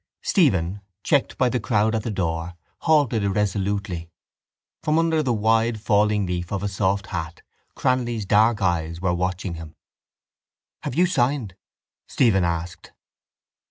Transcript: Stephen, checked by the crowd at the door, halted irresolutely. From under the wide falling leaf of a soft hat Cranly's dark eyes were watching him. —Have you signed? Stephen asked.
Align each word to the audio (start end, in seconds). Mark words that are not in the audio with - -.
Stephen, 0.23 0.81
checked 1.03 1.37
by 1.37 1.47
the 1.47 1.59
crowd 1.59 1.93
at 1.93 2.01
the 2.01 2.09
door, 2.09 2.55
halted 2.79 3.23
irresolutely. 3.23 4.09
From 4.81 4.97
under 4.97 5.21
the 5.21 5.31
wide 5.31 5.79
falling 5.79 6.25
leaf 6.25 6.51
of 6.51 6.63
a 6.63 6.67
soft 6.67 7.05
hat 7.13 7.43
Cranly's 7.75 8.25
dark 8.25 8.63
eyes 8.63 8.99
were 8.99 9.13
watching 9.13 9.53
him. 9.53 9.75
—Have 10.81 10.95
you 10.95 11.05
signed? 11.05 11.53
Stephen 12.07 12.43
asked. 12.43 12.93